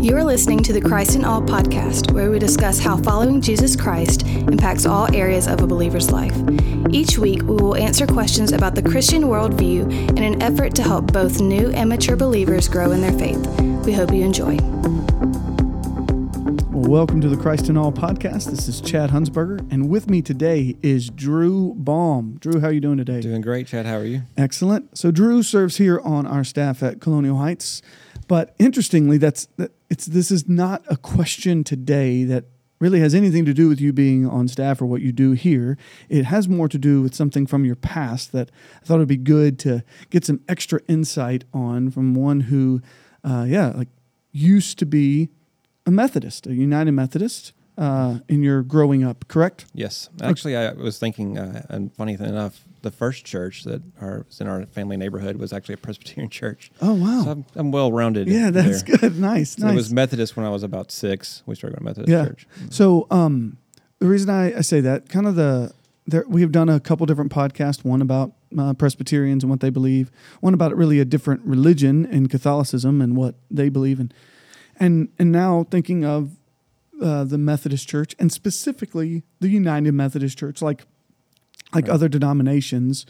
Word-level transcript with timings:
You 0.00 0.16
are 0.16 0.24
listening 0.24 0.62
to 0.62 0.72
the 0.72 0.80
Christ 0.80 1.14
in 1.14 1.26
All 1.26 1.42
podcast, 1.42 2.10
where 2.12 2.30
we 2.30 2.38
discuss 2.38 2.78
how 2.78 2.96
following 2.96 3.42
Jesus 3.42 3.76
Christ 3.76 4.26
impacts 4.26 4.86
all 4.86 5.14
areas 5.14 5.46
of 5.46 5.60
a 5.60 5.66
believer's 5.66 6.10
life. 6.10 6.32
Each 6.88 7.18
week, 7.18 7.42
we 7.42 7.56
will 7.56 7.76
answer 7.76 8.06
questions 8.06 8.52
about 8.52 8.74
the 8.74 8.82
Christian 8.82 9.24
worldview 9.24 10.16
in 10.16 10.22
an 10.22 10.40
effort 10.40 10.74
to 10.76 10.82
help 10.82 11.12
both 11.12 11.42
new 11.42 11.68
and 11.72 11.90
mature 11.90 12.16
believers 12.16 12.66
grow 12.66 12.92
in 12.92 13.02
their 13.02 13.12
faith. 13.12 13.46
We 13.84 13.92
hope 13.92 14.10
you 14.10 14.24
enjoy. 14.24 14.56
Welcome 16.70 17.20
to 17.20 17.28
the 17.28 17.36
Christ 17.36 17.68
in 17.68 17.76
All 17.76 17.92
podcast. 17.92 18.46
This 18.46 18.68
is 18.68 18.80
Chad 18.80 19.10
Hunsberger, 19.10 19.70
and 19.70 19.90
with 19.90 20.08
me 20.08 20.22
today 20.22 20.76
is 20.80 21.10
Drew 21.10 21.74
Baum. 21.74 22.38
Drew, 22.40 22.60
how 22.60 22.68
are 22.68 22.72
you 22.72 22.80
doing 22.80 22.96
today? 22.96 23.20
Doing 23.20 23.42
great, 23.42 23.66
Chad. 23.66 23.84
How 23.84 23.96
are 23.96 24.04
you? 24.04 24.22
Excellent. 24.38 24.96
So 24.96 25.10
Drew 25.10 25.42
serves 25.42 25.76
here 25.76 26.00
on 26.00 26.26
our 26.26 26.42
staff 26.42 26.82
at 26.82 27.02
Colonial 27.02 27.36
Heights, 27.36 27.82
but 28.28 28.54
interestingly, 28.58 29.18
that's 29.18 29.44
that 29.58 29.72
it's 29.90 30.06
this 30.06 30.30
is 30.30 30.48
not 30.48 30.82
a 30.88 30.96
question 30.96 31.64
today 31.64 32.24
that 32.24 32.44
really 32.80 33.00
has 33.00 33.14
anything 33.14 33.44
to 33.44 33.52
do 33.52 33.68
with 33.68 33.80
you 33.80 33.92
being 33.92 34.26
on 34.26 34.48
staff 34.48 34.80
or 34.80 34.86
what 34.86 35.02
you 35.02 35.12
do 35.12 35.32
here. 35.32 35.76
It 36.08 36.24
has 36.24 36.48
more 36.48 36.68
to 36.68 36.78
do 36.78 37.02
with 37.02 37.14
something 37.14 37.46
from 37.46 37.64
your 37.64 37.76
past 37.76 38.32
that 38.32 38.50
I 38.82 38.86
thought 38.86 38.96
it'd 38.96 39.08
be 39.08 39.18
good 39.18 39.58
to 39.60 39.84
get 40.08 40.24
some 40.24 40.40
extra 40.48 40.80
insight 40.88 41.44
on 41.52 41.90
from 41.90 42.14
one 42.14 42.40
who, 42.40 42.80
uh, 43.22 43.44
yeah, 43.46 43.72
like 43.76 43.88
used 44.32 44.78
to 44.78 44.86
be 44.86 45.28
a 45.84 45.90
Methodist, 45.90 46.46
a 46.46 46.54
United 46.54 46.92
Methodist, 46.92 47.52
uh, 47.80 48.18
in 48.28 48.42
your 48.42 48.62
growing 48.62 49.02
up, 49.02 49.26
correct? 49.26 49.64
Yes. 49.72 50.10
Actually, 50.22 50.54
I 50.54 50.72
was 50.72 50.98
thinking, 50.98 51.38
uh, 51.38 51.64
and 51.70 51.92
funny 51.94 52.12
enough, 52.12 52.62
the 52.82 52.90
first 52.90 53.24
church 53.24 53.64
that 53.64 53.82
our, 54.00 54.24
was 54.26 54.38
in 54.40 54.46
our 54.46 54.66
family 54.66 54.98
neighborhood 54.98 55.36
was 55.36 55.52
actually 55.52 55.74
a 55.74 55.78
Presbyterian 55.78 56.28
church. 56.30 56.70
Oh 56.82 56.94
wow! 56.94 57.24
So 57.24 57.30
I'm, 57.30 57.46
I'm 57.56 57.72
well 57.72 57.90
rounded. 57.90 58.28
Yeah, 58.28 58.50
that's 58.50 58.82
there. 58.82 58.98
good. 58.98 59.10
Nice, 59.20 59.52
so 59.52 59.64
nice. 59.64 59.72
It 59.72 59.76
was 59.76 59.92
Methodist 59.92 60.36
when 60.36 60.46
I 60.46 60.50
was 60.50 60.62
about 60.62 60.92
six. 60.92 61.42
We 61.46 61.54
started 61.54 61.78
going 61.78 61.94
to 61.94 62.00
Methodist 62.00 62.10
yeah. 62.10 62.24
church. 62.26 62.46
So 62.70 63.06
um, 63.10 63.56
the 63.98 64.06
reason 64.06 64.30
I, 64.30 64.58
I 64.58 64.60
say 64.60 64.80
that, 64.82 65.08
kind 65.08 65.26
of 65.26 65.34
the 65.34 65.72
there, 66.06 66.24
we 66.28 66.42
have 66.42 66.52
done 66.52 66.68
a 66.68 66.80
couple 66.80 67.06
different 67.06 67.32
podcasts. 67.32 67.84
One 67.84 68.02
about 68.02 68.32
uh, 68.58 68.74
Presbyterians 68.74 69.42
and 69.42 69.50
what 69.50 69.60
they 69.60 69.70
believe. 69.70 70.10
One 70.40 70.54
about 70.54 70.76
really 70.76 71.00
a 71.00 71.04
different 71.04 71.42
religion 71.44 72.04
in 72.06 72.28
Catholicism 72.28 73.00
and 73.00 73.16
what 73.16 73.36
they 73.50 73.70
believe 73.70 74.00
in 74.00 74.12
and 74.80 75.10
and 75.18 75.30
now 75.30 75.66
thinking 75.70 76.04
of 76.04 76.36
uh, 77.00 77.24
the 77.24 77.38
Methodist 77.38 77.88
Church 77.88 78.14
and 78.18 78.32
specifically 78.32 79.22
the 79.40 79.48
United 79.48 79.92
Methodist 79.92 80.38
Church, 80.38 80.62
like 80.62 80.84
like 81.72 81.86
right. 81.86 81.94
other 81.94 82.08
denominations, 82.08 83.06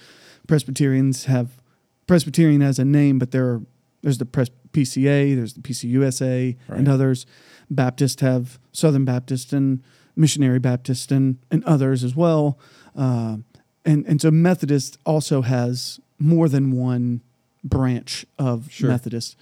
Presbyterians 0.46 1.24
have 1.24 1.60
Presbyterian 2.06 2.62
as 2.62 2.78
a 2.78 2.84
name, 2.84 3.18
but 3.18 3.30
there 3.30 3.46
are 3.46 3.62
there's 4.02 4.18
the 4.18 4.26
Pres- 4.26 4.50
PCA, 4.72 5.34
there's 5.36 5.54
the 5.54 5.60
PCUSA, 5.60 6.56
right. 6.68 6.78
and 6.78 6.88
others. 6.88 7.26
Baptist 7.70 8.20
have 8.20 8.58
Southern 8.72 9.04
Baptist 9.04 9.52
and 9.52 9.82
Missionary 10.16 10.58
Baptist 10.58 11.12
and 11.12 11.38
and 11.50 11.64
others 11.64 12.04
as 12.04 12.14
well. 12.16 12.58
Uh, 12.96 13.38
and 13.84 14.04
and 14.06 14.20
so 14.20 14.30
Methodist 14.30 14.98
also 15.06 15.42
has 15.42 16.00
more 16.18 16.48
than 16.48 16.72
one 16.72 17.22
branch 17.64 18.26
of 18.38 18.70
sure. 18.70 18.90
Methodist. 18.90 19.36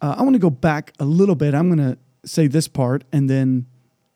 Uh, 0.00 0.16
I 0.18 0.22
want 0.22 0.34
to 0.34 0.40
go 0.40 0.50
back 0.50 0.92
a 0.98 1.04
little 1.04 1.34
bit. 1.34 1.54
I'm 1.54 1.74
going 1.74 1.94
to 1.94 1.98
say 2.28 2.46
this 2.46 2.68
part 2.68 3.04
and 3.12 3.28
then 3.28 3.66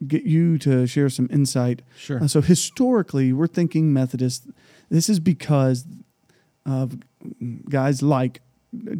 get 0.06 0.24
you 0.24 0.58
to 0.58 0.86
share 0.86 1.08
some 1.08 1.28
insight. 1.32 1.82
Sure. 1.96 2.22
Uh, 2.22 2.28
so 2.28 2.41
historically, 2.41 3.32
we're 3.32 3.46
thinking 3.46 3.92
Methodist. 3.92 4.46
This 4.90 5.08
is 5.08 5.20
because 5.20 5.86
of 6.64 6.98
guys 7.68 8.02
like 8.02 8.42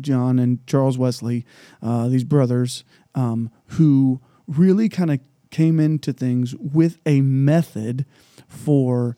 John 0.01 0.39
and 0.39 0.67
Charles 0.67 0.99
Wesley, 0.99 1.45
uh, 1.83 2.09
these 2.09 2.25
brothers, 2.25 2.85
um, 3.15 3.51
who 3.67 4.21
really 4.47 4.89
kind 4.89 5.11
of 5.11 5.21
came 5.51 5.79
into 5.79 6.13
things 6.13 6.55
with 6.57 6.99
a 7.07 7.21
method 7.21 8.05
for 8.49 9.17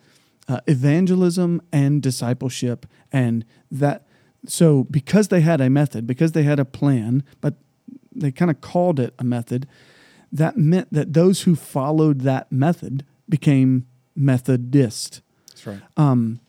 uh, 0.49 0.61
evangelism 0.67 1.63
and 1.73 2.03
discipleship, 2.03 2.87
and 3.13 3.45
that 3.71 4.07
so 4.47 4.85
because 4.85 5.29
they 5.29 5.41
had 5.41 5.61
a 5.61 5.71
method, 5.71 6.07
because 6.07 6.33
they 6.33 6.43
had 6.43 6.59
a 6.59 6.65
plan, 6.65 7.23
but 7.41 7.55
they 8.13 8.33
kind 8.33 8.51
of 8.51 8.61
called 8.61 8.99
it 8.99 9.15
a 9.19 9.25
method, 9.25 9.69
that 10.33 10.57
meant 10.57 10.93
that 10.93 11.13
those 11.13 11.43
who 11.43 11.57
followed 11.57 12.21
that 12.23 12.51
method 12.51 13.05
became 13.29 13.87
Methodist. 14.15 15.23
That's 15.49 15.67
right. 15.67 15.81
Um, 15.97 16.41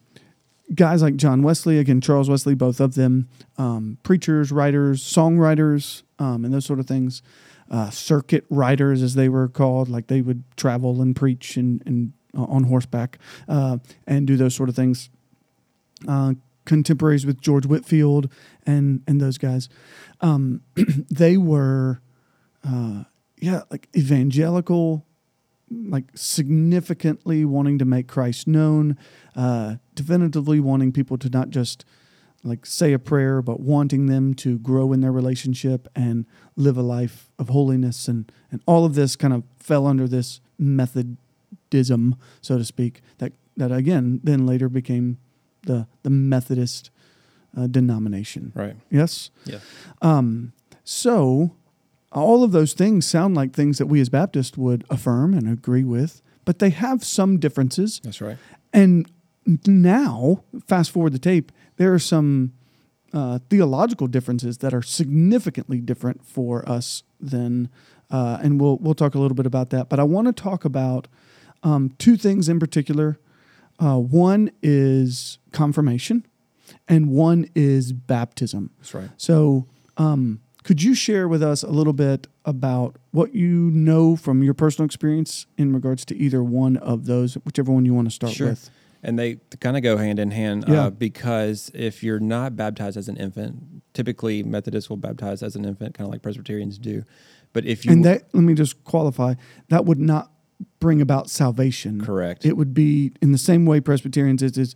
guys 0.74 1.02
like 1.02 1.16
John 1.16 1.44
Wesley, 1.44 1.80
again, 1.80 2.02
Charles 2.02 2.30
Wesley, 2.30 2.56
both 2.56 2.80
of 2.80 2.96
them, 2.96 3.28
um, 3.58 3.98
preachers, 4.04 4.52
writers, 4.52 5.04
songwriters, 5.04 6.04
um, 6.20 6.46
and 6.46 6.54
those 6.54 6.66
sort 6.66 6.80
of 6.80 6.88
things. 6.88 7.22
Uh, 7.70 7.90
circuit 7.90 8.46
riders, 8.50 9.02
as 9.02 9.16
they 9.16 9.30
were 9.30 9.48
called, 9.48 9.88
like 9.88 10.08
they 10.08 10.22
would 10.22 10.44
travel 10.58 11.02
and 11.02 11.16
preach 11.16 11.56
and, 11.56 11.82
and 11.86 12.12
uh, 12.38 12.44
on 12.44 12.66
horseback 12.66 13.18
uh, 13.48 13.78
and 14.06 14.28
do 14.28 14.36
those 14.36 14.54
sort 14.54 14.68
of 14.68 14.76
things. 14.76 15.10
Uh, 16.08 16.34
contemporaries 16.66 17.26
with 17.26 17.42
George 17.42 17.66
Whitefield 17.66 18.32
and 18.66 19.02
and 19.08 19.20
those 19.22 19.38
guys. 19.38 19.70
Um, 20.20 20.62
they 21.10 21.38
were, 21.38 22.02
uh, 22.68 23.04
yeah, 23.42 23.64
like 23.70 23.90
evangelical, 23.98 25.06
like 25.70 26.06
significantly 26.16 27.44
wanting 27.44 27.80
to 27.80 27.86
make 27.86 28.08
Christ 28.08 28.48
known, 28.48 28.98
uh, 29.36 29.76
definitively 29.96 30.60
wanting 30.60 30.92
people 30.92 31.18
to 31.18 31.30
not 31.30 31.50
just 31.50 31.84
like 32.44 32.66
say 32.66 32.94
a 32.94 33.00
prayer, 33.00 33.42
but 33.42 33.60
wanting 33.60 34.06
them 34.06 34.34
to 34.36 34.58
grow 34.60 34.94
in 34.94 35.02
their 35.02 35.12
relationship 35.12 35.88
and 35.96 36.26
live 36.56 36.78
a 36.78 36.82
life 36.82 37.32
of 37.38 37.50
holiness, 37.50 38.08
and 38.08 38.32
and 38.52 38.62
all 38.66 38.86
of 38.86 38.96
this 38.96 39.16
kind 39.16 39.34
of 39.34 39.44
fell 39.60 39.86
under 39.88 40.08
this 40.08 40.40
methodism, 40.58 42.16
so 42.42 42.58
to 42.58 42.66
speak. 42.66 43.02
That 43.18 43.34
that 43.58 43.72
again 43.72 44.20
then 44.24 44.46
later 44.46 44.70
became 44.70 45.18
the 45.64 45.88
the 46.04 46.10
Methodist 46.10 46.92
uh, 47.58 47.68
denomination. 47.68 48.52
Right. 48.56 48.76
Yes. 48.90 49.30
Yeah. 49.46 49.60
Um, 50.02 50.54
so 50.84 51.56
all 52.12 52.44
of 52.44 52.52
those 52.52 52.74
things 52.74 53.06
sound 53.06 53.36
like 53.36 53.54
things 53.54 53.78
that 53.78 53.88
we 53.88 54.02
as 54.02 54.10
Baptists 54.10 54.58
would 54.58 54.84
affirm 54.90 55.34
and 55.34 55.48
agree 55.50 55.84
with, 55.84 56.22
but 56.46 56.60
they 56.60 56.70
have 56.70 57.04
some 57.04 57.40
differences. 57.40 58.02
That's 58.04 58.22
right. 58.22 58.38
And 58.74 59.10
now, 59.66 60.44
fast 60.68 60.92
forward 60.92 61.14
the 61.14 61.20
tape, 61.20 61.52
there 61.78 61.94
are 61.94 62.00
some 62.00 62.54
uh, 63.14 63.40
theological 63.50 64.08
differences 64.08 64.60
that 64.60 64.74
are 64.74 64.82
significantly 64.82 65.80
different 65.80 66.26
for 66.26 66.68
us 66.70 67.04
than, 67.20 67.70
uh, 68.10 68.40
and 68.42 68.60
we'll 68.60 68.78
we'll 68.78 68.94
talk 68.94 69.16
a 69.16 69.20
little 69.20 69.36
bit 69.36 69.46
about 69.46 69.70
that. 69.72 69.90
But 69.90 70.00
I 70.00 70.04
want 70.04 70.28
to 70.28 70.34
talk 70.34 70.64
about 70.66 71.08
um, 71.64 71.94
two 71.98 72.18
things 72.18 72.50
in 72.50 72.60
particular 72.60 73.20
uh, 73.82 73.98
one 73.98 74.52
is 74.62 75.40
confirmation, 75.52 76.26
and 76.88 77.10
one 77.10 77.50
is 77.56 77.94
baptism. 77.94 78.70
That's 78.78 78.94
right. 78.94 79.10
So, 79.18 79.68
um, 79.98 80.40
could 80.64 80.84
you 80.84 80.94
share 80.94 81.28
with 81.28 81.42
us 81.42 81.64
a 81.64 81.70
little 81.70 81.94
bit 81.94 82.28
about 82.46 82.98
what 83.12 83.34
you 83.34 83.72
know 83.72 84.16
from 84.16 84.44
your 84.44 84.54
personal 84.54 84.86
experience 84.86 85.48
in 85.58 85.74
regards 85.74 86.06
to 86.06 86.16
either 86.16 86.44
one 86.44 86.78
of 86.78 87.06
those, 87.06 87.36
whichever 87.36 87.72
one 87.72 87.86
you 87.86 87.94
want 87.94 88.08
to 88.08 88.14
start 88.14 88.34
sure. 88.34 88.50
with? 88.50 88.70
And 89.04 89.18
they 89.18 89.40
kind 89.60 89.76
of 89.76 89.82
go 89.82 89.98
hand 89.98 90.20
in 90.20 90.30
hand 90.30 90.66
yeah. 90.68 90.86
uh, 90.86 90.90
because 90.92 91.72
if 91.74 92.04
you're 92.04 92.20
not 92.20 92.56
baptized 92.56 92.98
as 92.98 93.10
an 93.10 93.18
infant, 93.18 93.82
typically 93.94 94.44
Methodists 94.44 94.90
will 94.90 94.98
baptize 94.98 95.42
as 95.42 95.56
an 95.56 95.66
infant, 95.66 95.96
kind 95.96 96.06
of 96.06 96.12
like 96.12 96.22
Presbyterians 96.22 96.78
do. 96.78 97.04
But 97.54 97.66
if 97.66 97.84
you 97.84 97.92
and 97.92 98.06
that, 98.06 98.24
let 98.34 98.44
me 98.44 98.54
just 98.54 98.84
qualify, 98.84 99.34
that 99.70 99.86
would 99.86 100.00
not 100.00 100.32
bring 100.80 101.02
about 101.02 101.30
salvation. 101.32 102.02
Correct. 102.02 102.46
It 102.46 102.56
would 102.56 102.76
be 102.76 103.12
in 103.22 103.32
the 103.32 103.40
same 103.40 103.66
way 103.66 103.80
Presbyterians 103.80 104.44
is, 104.44 104.58
is 104.58 104.76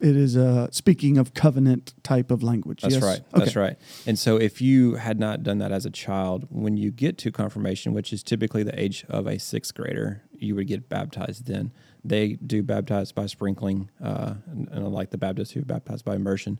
it 0.00 0.16
is 0.16 0.36
uh, 0.36 0.68
speaking 0.70 1.18
of 1.18 1.34
covenant 1.34 1.94
type 2.02 2.30
of 2.30 2.42
language. 2.42 2.82
That's 2.82 2.94
yes? 2.94 3.02
right. 3.02 3.20
Okay. 3.20 3.44
That's 3.44 3.56
right. 3.56 3.76
And 4.06 4.18
so, 4.18 4.36
if 4.36 4.60
you 4.60 4.94
had 4.94 5.20
not 5.20 5.42
done 5.42 5.58
that 5.58 5.72
as 5.72 5.86
a 5.86 5.90
child, 5.90 6.46
when 6.50 6.76
you 6.76 6.90
get 6.90 7.18
to 7.18 7.30
confirmation, 7.30 7.92
which 7.92 8.12
is 8.12 8.22
typically 8.22 8.62
the 8.62 8.78
age 8.80 9.04
of 9.08 9.26
a 9.26 9.38
sixth 9.38 9.74
grader, 9.74 10.22
you 10.32 10.54
would 10.54 10.66
get 10.66 10.88
baptized 10.88 11.46
then. 11.46 11.72
They 12.02 12.34
do 12.34 12.62
baptize 12.62 13.12
by 13.12 13.26
sprinkling, 13.26 13.90
uh, 14.02 14.34
and, 14.46 14.68
and 14.70 14.88
like 14.88 15.10
the 15.10 15.18
Baptists 15.18 15.50
who 15.50 15.62
baptize 15.62 16.00
by 16.00 16.16
immersion. 16.16 16.58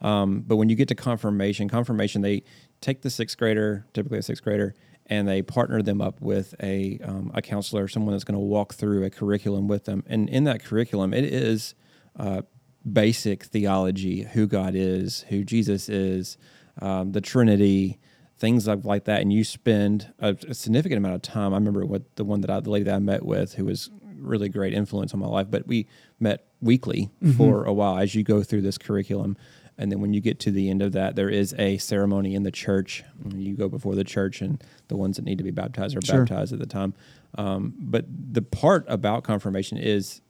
Um, 0.00 0.40
but 0.46 0.56
when 0.56 0.68
you 0.68 0.76
get 0.76 0.88
to 0.88 0.94
confirmation, 0.94 1.68
confirmation, 1.68 2.22
they 2.22 2.42
take 2.80 3.02
the 3.02 3.10
sixth 3.10 3.38
grader, 3.38 3.86
typically 3.92 4.18
a 4.18 4.22
sixth 4.22 4.42
grader, 4.42 4.74
and 5.06 5.28
they 5.28 5.42
partner 5.42 5.82
them 5.82 6.00
up 6.00 6.20
with 6.20 6.54
a 6.62 6.98
um, 7.04 7.30
a 7.34 7.42
counselor, 7.42 7.88
someone 7.88 8.14
that's 8.14 8.24
going 8.24 8.34
to 8.34 8.40
walk 8.40 8.74
through 8.74 9.04
a 9.04 9.10
curriculum 9.10 9.68
with 9.68 9.84
them. 9.84 10.02
And 10.06 10.28
in 10.28 10.44
that 10.44 10.64
curriculum, 10.64 11.12
it 11.12 11.24
is 11.24 11.74
uh, 12.18 12.42
basic 12.90 13.44
theology: 13.44 14.22
who 14.22 14.46
God 14.46 14.74
is, 14.74 15.24
who 15.28 15.44
Jesus 15.44 15.88
is, 15.88 16.36
um, 16.80 17.12
the 17.12 17.20
Trinity, 17.20 17.98
things 18.38 18.66
like, 18.66 18.84
like 18.84 19.04
that. 19.04 19.20
And 19.20 19.32
you 19.32 19.44
spend 19.44 20.12
a, 20.18 20.36
a, 20.48 20.54
significant 20.54 20.98
amount 20.98 21.14
of 21.14 21.22
time. 21.22 21.52
I 21.52 21.56
remember 21.56 21.84
what 21.84 22.16
the 22.16 22.24
one 22.24 22.40
that 22.42 22.50
I, 22.50 22.60
the 22.60 22.70
lady 22.70 22.84
that 22.84 22.94
I 22.94 22.98
met 22.98 23.24
with, 23.24 23.54
who 23.54 23.64
was 23.64 23.90
really 24.16 24.48
great 24.48 24.74
influence 24.74 25.14
on 25.14 25.20
my 25.20 25.26
life, 25.26 25.46
but 25.50 25.66
we 25.66 25.86
met 26.18 26.46
weekly 26.60 27.10
mm-hmm. 27.22 27.36
for 27.36 27.64
a 27.64 27.72
while 27.72 27.98
as 27.98 28.14
you 28.14 28.22
go 28.22 28.42
through 28.42 28.60
this 28.60 28.76
curriculum 28.76 29.36
and 29.80 29.90
then 29.90 30.00
when 30.00 30.12
you 30.12 30.20
get 30.20 30.38
to 30.40 30.50
the 30.50 30.68
end 30.68 30.82
of 30.82 30.92
that, 30.92 31.16
there 31.16 31.30
is 31.30 31.54
a 31.58 31.78
ceremony 31.78 32.34
in 32.34 32.42
the 32.42 32.50
church. 32.50 33.02
You 33.34 33.54
go 33.54 33.66
before 33.66 33.94
the 33.94 34.04
church, 34.04 34.42
and 34.42 34.62
the 34.88 34.96
ones 34.96 35.16
that 35.16 35.24
need 35.24 35.38
to 35.38 35.44
be 35.44 35.50
baptized 35.50 35.96
are 35.96 36.02
Sure. 36.04 36.18
baptized 36.18 36.52
at 36.52 36.58
the 36.58 36.66
time. 36.66 36.92
Um, 37.38 37.72
but 37.78 38.04
the 38.06 38.42
part 38.42 38.84
about 38.88 39.24
confirmation 39.24 39.78
is, 39.78 40.20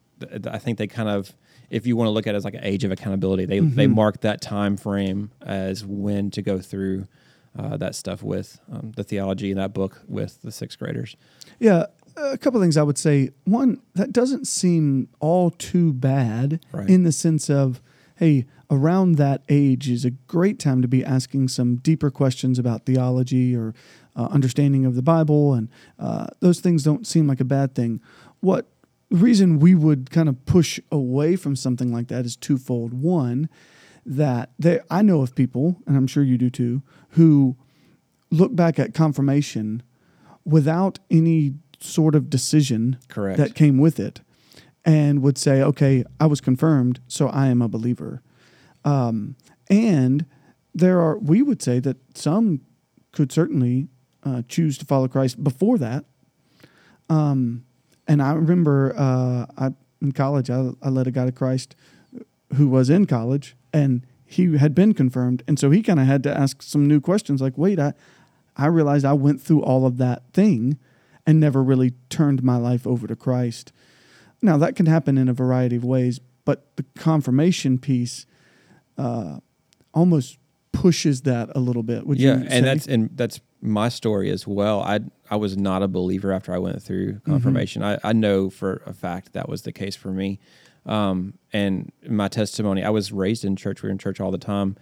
I 0.47 0.59
think 0.59 0.79
they 0.79 0.87
kind 0.87 1.09
of, 1.09 1.35
if 1.71 1.87
you 1.87 1.97
want 1.97 2.07
to 2.09 2.11
look 2.11 2.27
at 2.27 2.35
it 2.35 2.39
as 2.39 2.45
like 2.45 2.55
an 2.55 2.65
age 2.65 2.85
of 2.85 2.91
accountability, 2.93 3.45
they 3.47 3.61
they 3.61 3.87
Mhm. 3.87 3.95
mark 3.95 4.21
that 4.23 4.41
time 4.41 4.77
frame 4.77 5.31
as 5.43 5.85
when 5.87 6.31
to 6.33 6.43
go 6.43 6.59
through 6.59 7.07
uh, 7.59 7.77
that 7.77 7.95
stuff 7.97 8.23
with 8.23 8.61
um, 8.71 8.93
the 8.97 9.03
theology 9.03 9.51
in 9.51 9.57
that 9.57 9.73
book 9.75 10.03
with 10.09 10.41
the 10.43 10.53
sixth 10.53 10.79
graders. 10.79 11.17
Yeah, 11.59 11.87
a 12.17 12.39
couple 12.39 12.61
things 12.61 12.77
I 12.77 12.83
would 12.85 12.99
say. 12.99 13.31
One, 13.45 13.81
that 13.95 14.13
doesn't 14.13 14.47
seem 14.47 15.09
all 15.19 15.51
too 15.51 15.93
bad 15.93 16.61
Right. 16.73 16.89
in 16.89 17.03
the 17.03 17.11
sense 17.11 17.51
of, 17.51 17.83
hey, 18.17 18.47
around 18.71 19.17
that 19.17 19.43
age 19.49 19.91
is 19.91 20.05
a 20.05 20.11
great 20.11 20.61
time 20.61 20.81
to 20.81 20.87
be 20.87 21.05
asking 21.05 21.49
some 21.49 21.77
deeper 21.77 22.09
questions 22.09 22.57
about 22.57 22.87
theology 22.87 23.57
or 23.57 23.75
uh, 24.15 24.29
understanding 24.31 24.85
of 24.85 24.95
the 24.95 25.03
Bible, 25.03 25.55
and 25.55 25.69
uh, 25.99 26.27
those 26.39 26.61
things 26.61 26.85
don't 26.85 27.05
seem 27.07 27.27
like 27.27 27.41
a 27.41 27.45
bad 27.45 27.75
thing. 27.75 28.01
What 28.41 28.69
the 29.11 29.17
reason 29.17 29.59
we 29.59 29.75
would 29.75 30.11
kind 30.11 30.29
of 30.29 30.45
push 30.47 30.79
away 30.91 31.37
from 31.37 31.57
something 31.57 31.93
like 31.93 32.09
that 32.09 32.25
is 32.25 32.37
twofold. 32.37 32.95
One, 32.95 33.49
that 34.07 34.51
there, 34.59 34.85
I 34.91 35.03
know 35.03 35.21
of 35.21 35.35
people, 35.35 35.77
and 35.87 35.97
I'm 35.97 36.07
sure 36.07 36.23
you 36.23 36.39
do 36.39 36.51
too, 36.51 36.83
who 37.11 37.57
look 38.31 38.55
back 38.55 38.79
at 38.79 38.95
confirmation 38.95 39.83
without 40.45 40.99
any 41.11 41.55
sort 41.81 42.15
of 42.15 42.31
decision 42.31 42.99
Correct. 43.09 43.39
that 43.39 43.55
came 43.55 43.79
with 43.79 43.99
it 43.99 44.21
and 44.85 45.23
would 45.23 45.37
say, 45.37 45.61
okay, 45.63 46.05
I 46.19 46.27
was 46.27 46.41
confirmed, 46.41 47.01
so 47.09 47.29
I 47.29 47.49
am 47.49 47.61
a 47.61 47.69
believer. 47.69 48.23
Um, 48.85 49.37
and 49.69 50.25
there 50.75 51.01
are, 51.01 51.19
we 51.19 51.43
would 51.43 51.63
say 51.63 51.81
that 51.81 51.97
some 52.17 52.61
could 53.13 53.33
certainly 53.33 53.89
uh, 54.23 54.43
choose 54.49 54.79
to 54.79 54.85
follow 54.85 55.09
Christ 55.09 55.43
before 55.43 55.79
that. 55.79 56.05
Um, 57.09 57.65
and 58.11 58.21
I 58.21 58.33
remember 58.33 58.93
uh, 58.97 59.47
I, 59.57 59.71
in 60.03 60.11
college, 60.11 60.51
I, 60.51 60.71
I 60.83 60.89
led 60.89 61.07
a 61.07 61.13
guy 61.13 61.27
to 61.27 61.33
Christ 61.33 61.77
who 62.57 62.69
was 62.69 62.91
in 62.91 63.07
college 63.07 63.55
and 63.73 64.05
he 64.27 64.57
had 64.57 64.75
been 64.75 64.95
confirmed. 64.95 65.45
And 65.47 65.61
so 65.61 65.71
he 65.71 65.81
kind 65.81 66.01
of 66.01 66.07
had 66.07 66.25
to 66.25 66.37
ask 66.37 66.61
some 66.61 66.89
new 66.89 67.01
questions 67.01 67.41
like, 67.41 67.57
wait, 67.57 67.79
I, 67.79 67.93
I 68.57 68.67
realized 68.67 69.05
I 69.05 69.13
went 69.13 69.41
through 69.41 69.63
all 69.63 69.87
of 69.87 69.99
that 69.99 70.25
thing 70.33 70.77
and 71.25 71.39
never 71.39 71.63
really 71.63 71.93
turned 72.09 72.43
my 72.43 72.57
life 72.57 72.85
over 72.85 73.07
to 73.07 73.15
Christ. 73.15 73.73
Now, 74.43 74.57
that 74.57 74.75
can 74.75 74.87
happen 74.87 75.17
in 75.17 75.29
a 75.29 75.33
variety 75.33 75.77
of 75.77 75.85
ways, 75.85 76.19
but 76.45 76.75
the 76.75 76.85
confirmation 76.97 77.79
piece 77.79 78.27
uh, 78.99 79.39
almost 79.95 80.39
pushes 80.73 81.23
that 81.23 81.49
a 81.55 81.61
little 81.61 81.85
bit. 81.85 82.09
Would 82.09 82.19
yeah, 82.19 82.39
you 82.39 82.49
say? 82.49 82.57
and 82.57 82.67
that's 82.67 82.87
and 82.89 83.11
that's 83.15 83.41
my 83.61 83.89
story 83.89 84.31
as 84.31 84.47
well. 84.47 84.81
I 84.83 85.01
I 85.31 85.37
was 85.37 85.57
not 85.57 85.83
a 85.83 85.89
believer 85.89 86.33
after 86.33 86.53
I 86.55 86.59
went 86.59 86.83
through 86.83 87.13
Mm-hmm. 87.15 87.31
confirmation. 87.31 87.83
I, 87.83 87.99
I 88.03 88.13
know 88.13 88.51
for 88.51 88.83
a 88.87 88.93
fact 88.93 89.33
that 89.35 89.49
was 89.49 89.63
the 89.63 89.73
case 89.73 89.97
for 89.97 90.11
me. 90.11 90.39
Um, 90.87 91.35
and 91.53 91.93
my 92.09 92.29
testimony, 92.29 92.83
I 92.83 92.91
was 92.91 93.13
raised 93.13 93.45
in 93.45 93.55
church. 93.57 93.83
We 93.83 93.89
were 93.89 93.93
in 93.93 93.99
church 93.99 94.19
all 94.21 94.31
the 94.31 94.39
time, 94.39 94.77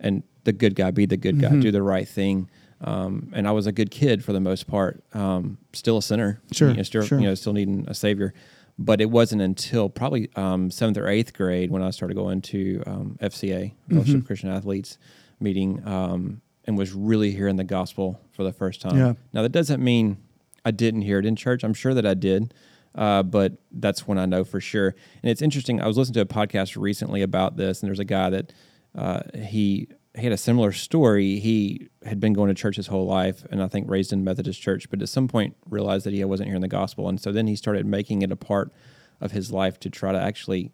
and 0.00 0.22
the 0.44 0.52
good 0.52 0.74
guy, 0.74 0.90
be 0.90 1.06
the 1.06 1.16
good 1.16 1.36
Mm-hmm. 1.36 1.54
guy, 1.56 1.60
do 1.60 1.70
the 1.70 1.82
right 1.82 2.08
thing. 2.08 2.50
Um, 2.80 3.30
and 3.32 3.46
I 3.48 3.52
was 3.52 3.66
a 3.66 3.72
good 3.72 3.90
kid 3.90 4.24
for 4.24 4.32
the 4.32 4.40
most 4.40 4.66
part. 4.66 5.02
Um, 5.14 5.56
still 5.72 5.98
a 5.98 6.02
sinner, 6.02 6.40
Sure, 6.52 6.70
you 6.70 6.76
know, 6.76 6.82
still, 6.82 7.02
sure. 7.02 7.18
you 7.20 7.26
know, 7.26 7.34
still 7.34 7.52
needing 7.52 7.86
a 7.88 7.94
savior. 7.94 8.34
But 8.78 9.00
it 9.00 9.08
wasn't 9.10 9.40
until 9.40 9.88
probably 9.88 10.28
um, 10.34 10.70
seventh 10.72 10.98
or 10.98 11.06
eighth 11.08 11.32
grade 11.32 11.70
when 11.70 11.80
I 11.82 11.90
started 11.90 12.14
going 12.14 12.42
to 12.42 12.82
um, 12.86 13.18
FCA, 13.22 13.72
Fellowship 13.88 14.08
Mm-hmm. 14.08 14.18
of 14.18 14.26
Christian 14.26 14.50
Athletes 14.50 14.98
meeting, 15.38 15.86
um, 15.86 16.40
and 16.66 16.78
was 16.78 16.92
really 16.92 17.30
hearing 17.32 17.56
the 17.56 17.64
gospel 17.64 18.20
for 18.32 18.42
the 18.42 18.52
first 18.52 18.80
time. 18.80 18.96
Yeah. 18.96 19.12
Now 19.32 19.42
that 19.42 19.52
doesn't 19.52 19.82
mean 19.82 20.18
I 20.64 20.70
didn't 20.70 21.02
hear 21.02 21.18
it 21.18 21.26
in 21.26 21.36
church. 21.36 21.62
I'm 21.62 21.74
sure 21.74 21.94
that 21.94 22.06
I 22.06 22.14
did, 22.14 22.54
uh, 22.94 23.22
but 23.22 23.58
that's 23.70 24.06
when 24.06 24.18
I 24.18 24.26
know 24.26 24.44
for 24.44 24.60
sure. 24.60 24.94
And 25.22 25.30
it's 25.30 25.42
interesting. 25.42 25.80
I 25.80 25.86
was 25.86 25.96
listening 25.96 26.14
to 26.14 26.20
a 26.22 26.26
podcast 26.26 26.80
recently 26.80 27.22
about 27.22 27.56
this, 27.56 27.82
and 27.82 27.88
there's 27.88 27.98
a 27.98 28.04
guy 28.04 28.30
that 28.30 28.52
uh, 28.94 29.20
he 29.34 29.88
he 30.16 30.22
had 30.22 30.32
a 30.32 30.36
similar 30.38 30.70
story. 30.70 31.40
He 31.40 31.88
had 32.04 32.20
been 32.20 32.32
going 32.32 32.48
to 32.48 32.54
church 32.54 32.76
his 32.76 32.86
whole 32.86 33.06
life, 33.06 33.44
and 33.50 33.62
I 33.62 33.68
think 33.68 33.90
raised 33.90 34.12
in 34.12 34.22
Methodist 34.24 34.60
church, 34.62 34.88
but 34.88 35.02
at 35.02 35.08
some 35.08 35.28
point 35.28 35.56
realized 35.68 36.06
that 36.06 36.12
he 36.12 36.24
wasn't 36.24 36.48
hearing 36.48 36.62
the 36.62 36.68
gospel, 36.68 37.08
and 37.08 37.20
so 37.20 37.32
then 37.32 37.46
he 37.46 37.56
started 37.56 37.84
making 37.84 38.22
it 38.22 38.30
a 38.30 38.36
part 38.36 38.72
of 39.20 39.32
his 39.32 39.50
life 39.52 39.78
to 39.80 39.90
try 39.90 40.12
to 40.12 40.20
actually 40.20 40.72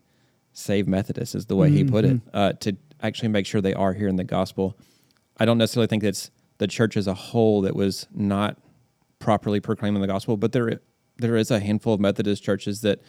save 0.53 0.87
Methodists, 0.87 1.35
is 1.35 1.47
the 1.47 1.57
way 1.57 1.71
he 1.71 1.85
put 1.85 2.05
it, 2.05 2.21
uh, 2.35 2.53
to 2.55 2.77
actually 3.01 3.29
make 3.29 3.47
sure 3.47 3.61
they 3.61 3.75
are 3.75 3.95
hearing 3.95 4.17
the 4.17 4.25
gospel. 4.25 4.77
I 5.41 5.45
don't 5.47 5.59
necessarily 5.59 5.87
think 5.89 6.05
it's 6.05 6.31
the 6.59 6.67
church 6.69 6.97
as 6.97 7.07
a 7.07 7.15
whole 7.15 7.63
that 7.63 7.75
was 7.75 8.07
not 8.15 8.59
properly 9.19 9.59
proclaiming 9.61 10.01
the 10.01 10.07
gospel, 10.09 10.37
but 10.37 10.53
there 10.53 10.81
there 11.19 11.37
is 11.37 11.51
a 11.51 11.59
handful 11.61 11.93
of 11.95 12.01
Methodist 12.01 12.43
churches 12.43 12.81
that 12.83 13.01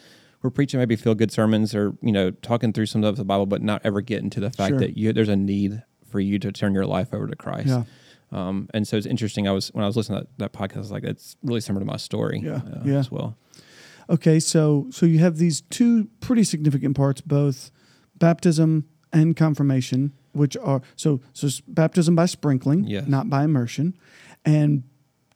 were 0.42 0.50
preaching 0.50 0.78
maybe 0.80 0.96
feel 0.96 1.14
good 1.14 1.30
sermons 1.30 1.74
or 1.74 1.94
you 2.02 2.10
know 2.12 2.30
talking 2.30 2.72
through 2.72 2.86
some 2.86 3.04
of 3.04 3.16
the 3.16 3.24
Bible, 3.24 3.46
but 3.46 3.62
not 3.62 3.80
ever 3.84 4.00
getting 4.00 4.30
to 4.30 4.40
the 4.40 4.50
fact 4.50 4.70
Sure. 4.70 4.78
that 4.80 4.96
you, 4.96 5.12
there's 5.12 5.28
a 5.28 5.36
need 5.36 5.82
for 6.10 6.18
you 6.20 6.38
to 6.40 6.50
turn 6.52 6.74
your 6.74 6.86
life 6.86 7.14
over 7.14 7.26
to 7.26 7.36
Christ. 7.36 7.68
Yeah. 7.68 7.84
Um, 8.32 8.68
and 8.72 8.88
so 8.88 8.96
it's 8.96 9.06
interesting. 9.06 9.46
I 9.46 9.52
was 9.52 9.68
when 9.68 9.84
I 9.84 9.86
was 9.86 9.96
listening 9.96 10.20
to 10.22 10.26
that, 10.38 10.52
that 10.52 10.58
podcast, 10.58 10.76
I 10.76 10.80
was 10.80 10.90
like, 10.90 11.04
it's 11.04 11.36
really 11.42 11.60
similar 11.60 11.84
to 11.84 11.90
my 11.90 11.96
story 11.98 12.40
Yeah, 12.42 12.56
uh, 12.56 12.80
yeah. 12.84 12.94
as 12.98 13.10
well. 13.10 13.36
Okay, 14.10 14.40
so 14.40 14.86
so 14.90 15.04
you 15.06 15.18
have 15.20 15.36
these 15.36 15.60
two 15.62 16.08
pretty 16.20 16.44
significant 16.44 16.96
parts, 16.96 17.20
both 17.20 17.70
baptism 18.18 18.86
and 19.12 19.36
confirmation, 19.36 20.12
which 20.32 20.56
are 20.56 20.80
so 20.96 21.20
so 21.32 21.48
baptism 21.68 22.14
by 22.14 22.26
sprinkling, 22.26 22.84
Yes. 22.84 23.06
not 23.06 23.28
by 23.30 23.44
immersion, 23.44 23.94
and 24.44 24.82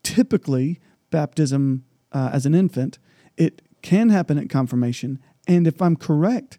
typically 0.03 0.79
baptism 1.09 1.83
uh, 2.11 2.29
as 2.33 2.45
an 2.45 2.55
infant, 2.55 2.99
it 3.37 3.61
can 3.81 4.09
happen 4.09 4.37
at 4.37 4.49
confirmation. 4.49 5.19
And 5.47 5.67
if 5.67 5.81
I'm 5.81 5.95
correct, 5.95 6.57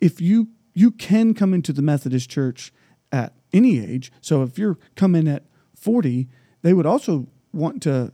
if 0.00 0.20
you 0.20 0.48
you 0.74 0.90
can 0.90 1.34
come 1.34 1.52
into 1.54 1.72
the 1.72 1.82
Methodist 1.82 2.30
Church 2.30 2.72
at 3.12 3.32
any 3.52 3.80
age, 3.80 4.12
so 4.20 4.42
if 4.42 4.56
you're 4.58 4.78
coming 4.94 5.26
at 5.26 5.42
40, 5.74 6.28
they 6.62 6.72
would 6.72 6.86
also 6.86 7.26
want 7.52 7.82
to 7.82 8.12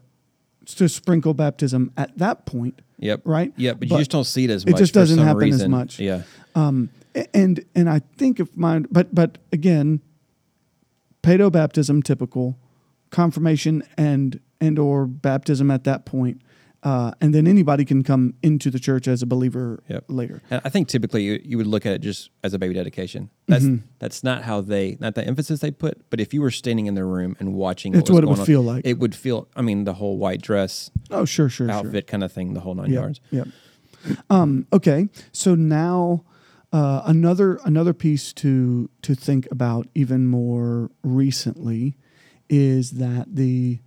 to 0.76 0.88
sprinkle 0.88 1.32
baptism 1.34 1.92
at 1.96 2.16
that 2.18 2.44
point 2.44 2.80
Yep. 2.98 3.20
right? 3.24 3.52
Yeah, 3.56 3.72
but, 3.74 3.80
But 3.88 3.90
you 3.90 3.98
just 3.98 4.10
don't 4.10 4.24
see 4.24 4.44
it 4.44 4.50
as 4.50 4.64
much. 4.66 4.74
it 4.74 4.78
just 4.78 4.94
doesn't 4.94 5.18
happen 5.18 5.52
as 5.52 5.68
much. 5.68 6.00
Yeah. 6.00 6.22
Um, 6.54 6.88
and 7.34 7.64
and 7.74 7.88
I 7.88 8.00
think 8.16 8.40
if 8.40 8.48
my 8.56 8.80
but 8.90 9.14
but 9.14 9.38
again, 9.52 10.00
pedo 11.22 11.50
baptism 11.50 12.02
typical, 12.02 12.58
confirmation 13.10 13.82
and 13.96 14.40
and 14.60 14.78
or 14.78 15.06
baptism 15.06 15.70
at 15.70 15.84
that 15.84 16.06
point, 16.06 16.40
uh, 16.82 17.12
and 17.20 17.34
then 17.34 17.46
anybody 17.46 17.84
can 17.84 18.02
come 18.02 18.32
into 18.42 18.70
the 18.70 18.78
church 18.78 19.06
as 19.06 19.22
a 19.22 19.26
believer 19.26 19.82
Yep. 19.88 20.04
later. 20.08 20.42
And 20.50 20.62
I 20.64 20.70
think 20.70 20.88
typically 20.88 21.24
you, 21.24 21.40
you 21.44 21.58
would 21.58 21.66
look 21.66 21.84
at 21.84 21.92
it 21.92 22.00
just 22.00 22.30
as 22.42 22.54
a 22.54 22.58
baby 22.58 22.72
dedication. 22.74 23.28
That's 23.48 23.64
Mm-hmm. 23.64 23.86
that's 23.98 24.22
not 24.24 24.42
how 24.44 24.60
they 24.62 24.96
not 25.00 25.14
the 25.14 25.24
emphasis 25.24 25.60
they 25.60 25.70
put. 25.70 26.08
But 26.10 26.20
if 26.20 26.32
you 26.32 26.40
were 26.40 26.50
standing 26.50 26.86
in 26.86 26.94
their 26.94 27.06
room 27.06 27.36
and 27.40 27.52
watching, 27.54 27.94
It's 27.94 28.10
what, 28.10 28.16
what 28.16 28.24
it 28.24 28.28
would 28.28 28.38
on, 28.40 28.46
feel 28.46 28.62
like. 28.62 28.86
It 28.86 28.98
would 28.98 29.14
feel. 29.14 29.48
I 29.56 29.62
mean, 29.62 29.84
the 29.84 29.94
whole 29.94 30.16
white 30.18 30.40
dress 30.42 30.90
Oh 31.10 31.24
sure 31.24 31.48
sure 31.48 31.70
outfit 31.70 32.06
kind 32.06 32.24
of 32.24 32.32
thing, 32.32 32.54
the 32.54 32.60
whole 32.60 32.74
nine 32.74 32.86
sure. 32.86 32.94
yards. 32.94 33.20
Yep. 33.30 33.48
Yep. 34.08 34.18
Um, 34.30 34.66
okay, 34.72 35.08
so 35.32 35.54
now 35.56 36.24
uh, 36.72 37.02
another 37.04 37.58
another 37.64 37.94
piece 37.94 38.32
to 38.34 38.90
to 39.02 39.14
think 39.14 39.46
about 39.50 39.88
even 39.94 40.26
more 40.26 40.90
recently 41.02 41.96
is 42.48 42.92
that 42.92 43.36
the 43.36 43.80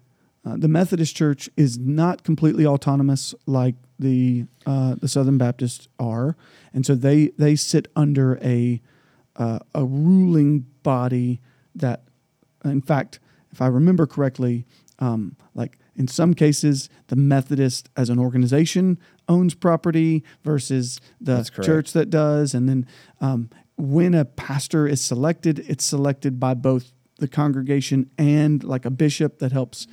uh, 0.46 0.56
the 0.58 0.68
Methodist 0.68 1.16
Church 1.16 1.50
is 1.58 1.78
not 1.78 2.24
completely 2.24 2.66
autonomous 2.66 3.36
like 3.46 3.76
the 3.98 4.46
uh, 4.66 4.96
the 4.96 5.08
Southern 5.08 5.38
Baptists 5.38 5.88
are, 6.00 6.38
and 6.74 6.86
so 6.86 6.96
they 6.96 7.28
they 7.38 7.56
sit 7.56 7.90
under 7.96 8.38
a 8.42 8.82
uh, 9.36 9.60
a 9.76 9.86
ruling 9.86 10.66
body 10.84 11.42
that, 11.76 12.04
in 12.64 12.82
fact, 12.82 13.20
if 13.52 13.62
I 13.62 13.68
remember 13.68 14.06
correctly, 14.06 14.66
um, 15.00 15.36
like 15.56 15.78
in 15.96 16.08
some 16.08 16.34
cases, 16.34 16.90
the 17.08 17.16
Methodist 17.16 17.90
as 17.98 18.10
an 18.10 18.20
organization 18.20 18.98
owns 19.30 19.54
property 19.54 20.24
versus 20.44 21.00
the 21.22 21.44
church 21.64 21.94
that 21.94 22.10
does, 22.10 22.54
and 22.54 22.68
then 22.68 22.86
um, 23.22 23.50
when 23.78 24.14
a 24.14 24.26
pastor 24.26 24.88
is 24.88 25.00
selected, 25.00 25.60
it's 25.70 25.86
selected 25.86 26.40
by 26.40 26.54
both 26.56 26.92
the 27.20 27.28
congregation 27.28 28.10
and 28.18 28.64
like 28.64 28.84
a 28.86 28.90
bishop 28.92 29.40
that 29.40 29.52
helps 29.54 29.88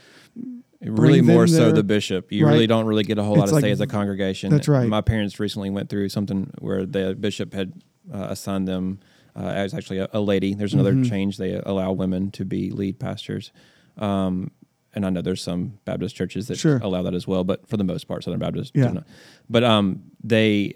Really, 0.81 1.21
more 1.23 1.47
so 1.47 1.67
there. 1.67 1.73
the 1.73 1.83
bishop. 1.83 2.31
You 2.31 2.45
Right. 2.47 2.53
really 2.53 2.67
don't 2.67 2.87
really 2.87 3.03
get 3.03 3.19
a 3.19 3.23
whole 3.23 3.35
lot 3.37 3.45
It's 3.45 3.51
of 3.53 3.57
like- 3.57 3.63
say 3.63 3.71
as 3.71 3.81
a 3.81 3.87
congregation. 3.87 4.51
That's 4.51 4.69
right. 4.69 4.89
My 4.89 5.01
parents 5.01 5.41
recently 5.41 5.71
went 5.71 5.89
through 5.89 6.11
something 6.11 6.51
where 6.61 6.85
the 6.85 7.15
bishop 7.19 7.55
had 7.55 7.73
uh, 8.13 8.27
assigned 8.31 8.69
them 8.69 9.01
uh, 9.35 9.41
as 9.47 9.75
actually 9.75 9.99
a, 9.99 10.09
a 10.13 10.21
lady. 10.21 10.55
There's 10.55 10.75
another 10.75 10.93
Mm-hmm. 10.93 11.11
change; 11.11 11.39
they 11.39 11.55
allow 11.65 11.93
women 11.93 12.31
to 12.33 12.45
be 12.45 12.71
lead 12.71 12.99
pastors. 13.01 13.53
Um, 13.97 14.51
and 14.97 15.07
I 15.07 15.11
know 15.11 15.21
there's 15.23 15.43
some 15.43 15.79
Baptist 15.85 16.17
churches 16.17 16.49
that 16.49 16.57
Sure. 16.59 16.79
allow 16.83 17.03
that 17.03 17.15
as 17.15 17.29
well, 17.29 17.45
but 17.45 17.69
for 17.69 17.77
the 17.77 17.85
most 17.85 18.09
part, 18.09 18.25
Southern 18.25 18.41
Baptist 18.41 18.73
Yeah. 18.75 18.91
not. 18.91 19.07
But 19.49 19.63
um, 19.63 20.03
they 20.25 20.75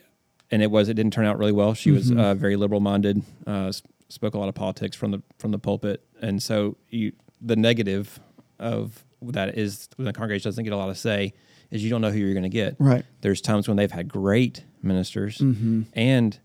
and 0.53 0.63
it 0.63 0.71
was 0.71 0.89
it 0.89 0.95
didn't 0.95 1.13
turn 1.13 1.25
out 1.27 1.39
really 1.39 1.53
well. 1.53 1.75
She 1.75 1.91
was 1.91 2.11
Mm-hmm. 2.11 2.21
uh, 2.21 2.35
very 2.35 2.55
liberal 2.57 2.81
minded, 2.81 3.23
uh, 3.47 3.73
spoke 4.09 4.35
a 4.35 4.39
lot 4.39 4.49
of 4.49 4.55
politics 4.55 4.97
from 4.97 5.11
the 5.11 5.23
from 5.39 5.51
the 5.51 5.59
pulpit, 5.59 6.05
and 6.21 6.41
so 6.43 6.77
you 6.91 7.13
the 7.41 7.57
negative 7.57 8.21
of 8.59 9.05
that 9.23 9.57
is 9.59 9.89
when 9.97 10.05
the 10.07 10.13
congregation 10.13 10.49
doesn't 10.51 10.65
get 10.65 10.73
a 10.73 10.77
lot 10.77 10.91
of 10.91 10.99
say 10.99 11.33
is 11.71 11.83
you 11.85 11.89
don't 11.91 12.01
know 12.01 12.11
who 12.11 12.19
you're 12.19 12.33
going 12.35 12.43
to 12.43 12.49
get. 12.49 12.75
Right. 12.79 13.05
There's 13.21 13.41
times 13.41 13.69
when 13.69 13.77
they've 13.77 13.91
had 13.91 14.09
great 14.09 14.65
ministers, 14.83 15.39
Mm-hmm. 15.39 15.83
and 15.95 16.39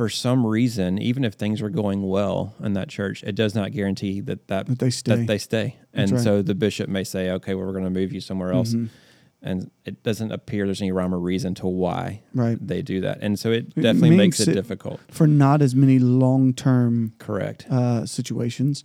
for 0.00 0.08
some 0.08 0.46
reason, 0.46 0.96
even 0.98 1.24
if 1.26 1.34
things 1.34 1.60
were 1.60 1.68
going 1.68 2.00
well 2.08 2.54
in 2.64 2.72
that 2.72 2.88
church, 2.88 3.22
it 3.22 3.34
does 3.34 3.54
not 3.54 3.70
guarantee 3.70 4.22
that 4.22 4.48
that, 4.48 4.64
That 4.66 4.78
they 4.78 4.88
stay. 4.88 5.14
That 5.14 5.26
they 5.26 5.36
stay. 5.36 5.76
That's 5.92 6.10
And 6.10 6.12
right. 6.12 6.24
so 6.24 6.40
the 6.40 6.54
bishop 6.54 6.88
may 6.88 7.04
say, 7.04 7.30
"Okay, 7.32 7.54
well, 7.54 7.66
we're 7.66 7.72
going 7.74 7.84
to 7.84 7.90
move 7.90 8.10
you 8.10 8.22
somewhere 8.22 8.50
else," 8.50 8.72
Mhm. 8.72 8.88
and 9.42 9.70
it 9.84 10.02
doesn't 10.02 10.32
appear 10.32 10.64
there's 10.64 10.80
any 10.80 10.90
rhyme 10.90 11.12
or 11.14 11.18
reason 11.18 11.54
to 11.56 11.66
why 11.66 12.22
Right. 12.34 12.56
they 12.66 12.80
do 12.80 13.02
that. 13.02 13.18
And 13.20 13.38
so 13.38 13.50
it 13.52 13.74
It 13.76 13.82
definitely 13.82 14.16
makes 14.16 14.38
makes 14.38 14.40
it, 14.40 14.48
it- 14.48 14.54
difficult. 14.54 15.00
For 15.10 15.26
not 15.26 15.60
as 15.60 15.74
many 15.74 15.98
long 15.98 16.54
term 16.54 17.12
Correct. 17.18 17.66
uh, 17.70 18.06
situations. 18.06 18.84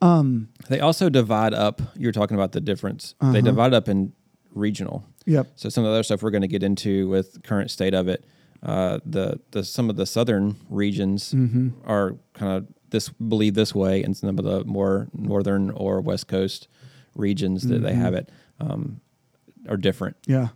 Um, 0.00 0.50
They 0.68 0.78
also 0.78 1.08
divide 1.10 1.52
up. 1.52 1.82
You're 1.96 2.12
talking 2.12 2.36
about 2.36 2.52
the 2.52 2.60
difference. 2.60 3.16
They 3.20 3.26
Uh-huh. 3.26 3.40
divide 3.40 3.74
up 3.74 3.88
in 3.88 4.12
regional. 4.54 5.04
yep. 5.26 5.48
So 5.56 5.68
some 5.68 5.82
of 5.82 5.88
the 5.88 5.94
other 5.94 6.04
stuff 6.04 6.22
we're 6.22 6.30
going 6.30 6.42
to 6.42 6.48
get 6.48 6.62
into 6.62 7.08
with 7.08 7.42
current 7.42 7.72
state 7.72 7.92
of 7.94 8.06
it. 8.06 8.24
Uh, 8.64 8.98
the 9.04 9.38
the 9.50 9.62
some 9.62 9.90
of 9.90 9.96
the 9.96 10.06
southern 10.06 10.56
regions 10.70 11.34
Mm-hmm. 11.34 11.68
are 11.84 12.16
kind 12.32 12.52
of 12.56 12.66
this 12.90 13.08
believe 13.10 13.54
this 13.54 13.74
way, 13.74 14.02
and 14.02 14.16
some 14.16 14.38
of 14.38 14.44
the 14.44 14.64
more 14.64 15.08
northern 15.12 15.70
or 15.70 16.00
west 16.00 16.28
coast 16.28 16.68
regions 17.14 17.68
that 17.68 17.82
they 17.82 17.92
Mhm. 17.92 17.96
have 17.96 18.14
it 18.14 18.30
um, 18.60 19.00
are 19.68 19.76
different. 19.76 20.16
Yeah. 20.26 20.48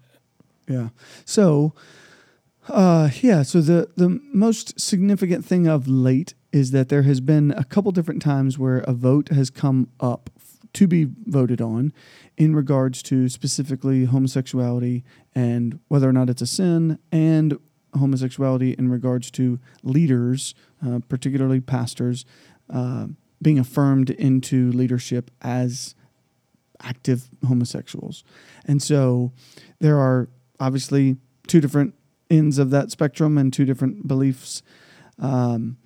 Yeah. 0.69 0.88
So, 1.25 1.75
uh, 2.69 3.11
yeah. 3.23 3.43
So 3.43 3.61
the 3.61 3.88
the 3.97 4.21
most 4.33 4.79
significant 4.81 5.45
thing 5.45 5.67
of 5.67 5.88
late 5.88 6.35
is 6.53 6.71
that 6.71 6.88
there 6.88 7.03
has 7.03 7.21
been 7.21 7.50
a 7.53 7.65
couple 7.65 7.93
different 7.93 8.23
times 8.23 8.59
where 8.59 8.79
a 8.79 8.93
vote 8.93 9.29
has 9.31 9.50
come 9.50 9.88
up 10.00 10.31
to 10.75 10.87
be 10.87 11.07
voted 11.27 11.61
on 11.61 11.93
in 12.37 12.55
regards 12.55 13.03
to 13.03 13.29
specifically 13.29 14.05
homosexuality 14.05 15.03
and 15.35 15.79
whether 15.88 16.09
or 16.09 16.12
not 16.12 16.29
it's 16.31 16.43
a 16.43 16.47
sin 16.47 16.99
and 17.11 17.59
homosexuality 17.95 18.73
in 18.73 18.90
regards 18.90 19.30
to 19.33 19.59
leaders, 19.83 20.54
uh, 20.87 21.00
particularly 21.09 21.61
pastors, 21.61 22.25
uh, 22.71 23.07
being 23.40 23.59
affirmed 23.59 24.11
into 24.11 24.71
leadership 24.73 25.30
as 25.42 25.95
active 26.83 27.28
homosexuals. 27.47 28.25
And 28.64 28.83
so 28.83 29.33
there 29.80 29.99
are 29.99 30.28
obviously 30.61 31.16
two 31.47 31.61
different 31.61 31.95
ends 32.30 32.59
of 32.59 32.71
that 32.71 32.90
spectrum 32.90 33.38
and 33.38 33.52
two 33.52 33.64
different 33.64 34.07
beliefs. 34.07 34.62
Um, 35.18 35.78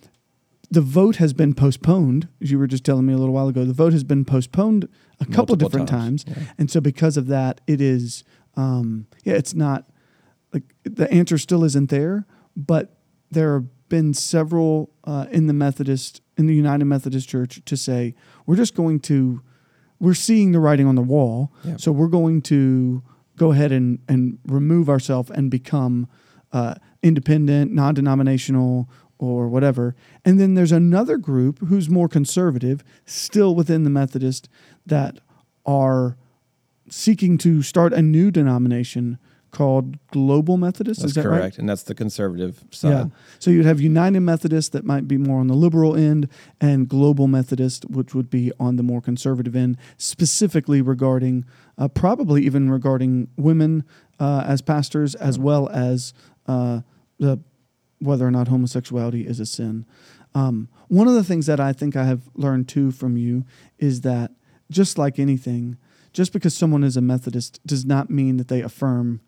the 0.71 0.81
vote 0.81 1.17
has 1.17 1.33
been 1.33 1.55
postponed, 1.55 2.29
as 2.41 2.51
you 2.51 2.59
were 2.59 2.67
just 2.67 2.85
telling 2.85 3.07
me 3.07 3.13
a 3.13 3.19
little 3.19 3.35
while 3.35 3.49
ago. 3.49 3.65
The 3.65 3.75
vote 3.75 3.93
has 3.93 4.05
been 4.05 4.25
postponed 4.25 4.89
a 5.21 5.27
couple 5.27 5.55
multiple 5.55 5.69
different 5.69 5.89
times. 5.89 6.25
Yeah. 6.27 6.35
And 6.59 6.71
so 6.71 6.81
because 6.81 7.17
of 7.17 7.27
that, 7.27 7.61
it 7.67 7.81
is, 7.81 8.25
um, 8.57 9.07
yeah, 9.23 9.35
it's 9.35 9.55
not 9.55 9.85
like 10.53 10.75
the 10.85 11.11
answer 11.11 11.39
still 11.39 11.65
isn't 11.65 11.91
there, 11.91 12.27
but 12.57 12.97
there 13.31 13.55
have 13.55 13.89
been 13.89 14.15
several 14.15 14.91
uh, 15.05 15.27
in 15.31 15.47
the 15.47 15.53
Methodist, 15.53 16.23
in 16.37 16.47
the 16.47 16.55
United 16.55 16.85
Methodist 16.85 17.29
Church 17.29 17.61
to 17.65 17.77
say, 17.77 18.15
we're 18.47 18.57
just 18.57 18.75
going 18.75 19.01
to, 19.01 19.43
we're 19.99 20.15
seeing 20.15 20.53
the 20.53 20.61
writing 20.61 20.87
on 20.87 20.95
the 20.95 21.03
wall. 21.03 21.53
Yeah. 21.65 21.77
So 21.77 21.93
we're 21.93 22.09
going 22.09 22.43
to 22.43 23.03
go 23.37 23.53
ahead 23.53 23.73
and, 23.73 23.99
and 24.09 24.39
remove 24.47 24.89
ourselves 24.89 25.31
and 25.31 25.51
become 25.51 26.09
uh, 26.53 26.75
independent, 27.03 27.73
non 27.73 27.95
denominational, 27.95 28.89
or 29.19 29.49
whatever. 29.49 29.95
And 30.25 30.41
then 30.41 30.55
there's 30.55 30.73
another 30.73 31.17
group 31.17 31.61
who's 31.61 31.89
more 31.89 32.09
conservative, 32.09 32.83
still 33.07 33.55
within 33.55 33.85
the 33.85 33.91
Methodist, 33.91 34.49
that 34.85 35.21
are 35.65 36.17
seeking 36.89 37.39
to 37.39 37.63
start 37.63 37.93
a 37.93 38.03
new 38.03 38.31
denomination 38.31 39.19
called 39.53 39.99
Global 40.09 40.57
Methodist. 40.57 41.01
That's 41.01 41.11
Is 41.11 41.15
that 41.15 41.23
correct, 41.23 41.43
right? 41.43 41.59
and 41.59 41.69
that's 41.69 41.85
the 41.85 41.95
conservative 41.95 42.65
side. 42.71 42.91
Yeah. 42.91 43.05
So 43.39 43.51
you'd 43.51 43.67
have 43.67 43.81
United 43.81 44.21
Methodist 44.21 44.73
that 44.73 44.85
might 44.85 45.07
be 45.07 45.19
more 45.19 45.39
on 45.39 45.47
the 45.47 45.55
liberal 45.55 45.95
end, 45.95 46.29
and 46.61 46.89
Global 46.89 47.29
Methodist, 47.29 47.85
which 47.91 48.15
would 48.15 48.31
be 48.31 48.51
on 48.59 48.77
the 48.77 48.83
more 48.83 49.01
conservative 49.01 49.55
end, 49.55 49.77
specifically 49.99 50.83
regarding, 50.83 51.45
uh, 51.79 51.89
probably 51.89 52.45
even 52.45 52.71
regarding 52.71 53.29
women 53.37 53.85
uh, 54.19 54.43
as 54.47 54.63
pastors, 54.63 55.15
as 55.15 55.39
well 55.39 55.69
as 55.69 56.13
uh, 56.47 56.81
the 57.19 57.39
whether 57.99 58.27
or 58.27 58.33
not 58.33 58.49
homosexuality 58.49 59.27
is 59.27 59.39
a 59.39 59.47
sin. 59.47 59.87
Um, 60.35 60.69
one 60.89 61.07
of 61.07 61.15
the 61.15 61.23
things 61.23 61.47
that 61.47 61.61
I 61.61 61.73
think 61.73 61.95
I 61.95 62.05
have 62.05 62.23
learned 62.35 62.69
too 62.69 62.91
from 62.91 63.17
you 63.17 63.45
is 63.79 64.01
that 64.01 64.33
just 64.71 64.99
like 64.99 65.19
anything, 65.19 65.77
just 66.13 66.33
because 66.33 66.57
someone 66.57 66.83
is 66.83 66.97
a 66.97 67.01
Methodist 67.01 67.61
does 67.67 67.85
not 67.85 68.11
mean 68.11 68.39
that 68.39 68.49
they 68.49 68.61
affirm 68.61 69.21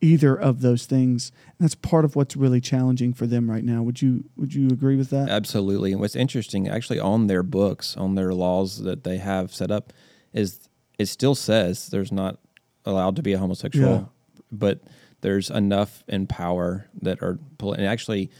either 0.00 0.34
of 0.34 0.60
those 0.60 0.86
things. 0.86 1.32
And 1.58 1.64
that's 1.64 1.74
part 1.74 2.04
of 2.04 2.14
what's 2.16 2.36
really 2.36 2.60
challenging 2.60 3.12
for 3.14 3.26
them 3.26 3.50
right 3.50 3.64
now. 3.64 3.82
Would 3.82 4.02
you 4.02 4.24
would 4.36 4.54
you 4.54 4.68
agree 4.68 4.96
with 4.96 5.10
that? 5.10 5.28
Absolutely. 5.28 5.92
And 5.92 6.00
what's 6.00 6.16
interesting, 6.16 6.68
actually, 6.68 7.00
on 7.00 7.26
their 7.26 7.42
books, 7.42 7.96
on 7.96 8.14
their 8.14 8.32
laws 8.34 8.82
that 8.82 9.04
they 9.04 9.18
have 9.18 9.54
set 9.54 9.70
up, 9.70 9.92
is 10.32 10.68
it 10.98 11.06
still 11.06 11.34
says 11.34 11.88
there's 11.88 12.12
not 12.12 12.38
allowed 12.84 13.16
to 13.16 13.22
be 13.22 13.32
a 13.32 13.38
homosexual, 13.38 13.92
Yeah. 13.94 14.04
but 14.52 14.80
there's 15.22 15.48
enough 15.48 16.04
in 16.06 16.26
power 16.26 16.86
that 17.00 17.22
are 17.22 17.38
and 17.60 17.86
actually 17.86 18.30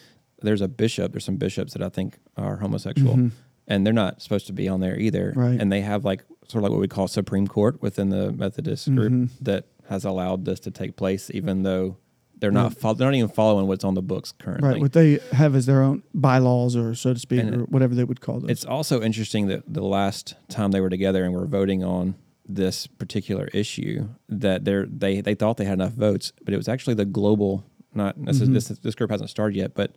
there's 0.42 0.60
a 0.60 0.68
bishop. 0.68 1.12
There's 1.12 1.24
some 1.24 1.36
bishops 1.36 1.72
that 1.72 1.82
I 1.82 1.88
think 1.88 2.18
are 2.36 2.56
homosexual, 2.56 3.14
Mhm. 3.16 3.30
and 3.66 3.86
they're 3.86 3.94
not 3.94 4.20
supposed 4.20 4.46
to 4.48 4.52
be 4.52 4.68
on 4.68 4.80
there 4.80 4.98
either. 4.98 5.32
Right. 5.34 5.58
And 5.58 5.72
they 5.72 5.80
have 5.80 6.04
like 6.04 6.22
sort 6.48 6.56
of 6.56 6.64
like 6.64 6.72
what 6.72 6.80
we 6.82 6.88
call 6.88 7.08
Supreme 7.08 7.46
Court 7.48 7.80
within 7.80 8.10
the 8.10 8.30
Methodist 8.32 8.94
group 8.94 9.10
Mhm. 9.12 9.28
that 9.40 9.64
has 9.88 10.04
allowed 10.04 10.44
this 10.44 10.60
to 10.60 10.70
take 10.70 10.96
place, 10.96 11.30
even 11.32 11.62
though 11.62 11.96
they're 12.40 12.50
not 12.50 12.70
Right. 12.72 12.78
fol- 12.78 12.94
they're 12.94 13.08
not 13.08 13.14
even 13.14 13.28
following 13.30 13.66
what's 13.68 13.84
on 13.84 13.94
the 13.94 14.02
books 14.02 14.32
currently. 14.32 14.68
Right. 14.68 14.80
What 14.80 14.92
they 14.92 15.18
have 15.32 15.54
is 15.54 15.66
their 15.66 15.82
own 15.82 16.02
bylaws 16.14 16.76
or 16.76 16.94
so 16.94 17.14
to 17.14 17.18
speak, 17.20 17.40
And 17.40 17.54
or 17.54 17.60
whatever 17.64 17.94
they 17.94 18.04
would 18.04 18.20
call 18.20 18.40
those. 18.40 18.50
It's 18.50 18.64
also 18.64 19.00
interesting 19.02 19.46
that 19.48 19.62
the 19.72 19.84
last 19.84 20.34
time 20.48 20.70
they 20.72 20.80
were 20.80 20.90
together 20.90 21.24
and 21.24 21.32
were 21.32 21.46
voting 21.46 21.84
on 21.84 22.16
this 22.46 22.86
particular 22.86 23.46
issue, 23.54 24.08
that 24.28 24.64
they 24.64 24.84
they 24.84 25.20
they 25.22 25.34
thought 25.34 25.56
they 25.56 25.64
had 25.64 25.74
enough 25.74 25.92
votes, 25.94 26.32
but 26.44 26.52
it 26.52 26.56
was 26.58 26.68
actually 26.68 26.94
the 26.94 27.06
global 27.06 27.64
not 27.94 28.22
this 28.24 28.40
is 28.40 28.48
Mhm. 28.48 28.54
this 28.54 28.68
this 28.68 28.94
group 28.94 29.10
hasn't 29.10 29.30
started 29.30 29.56
yet, 29.56 29.74
but 29.74 29.94